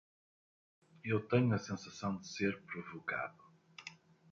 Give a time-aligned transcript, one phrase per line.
[1.03, 3.43] Eu tenho a sensação de ser provocado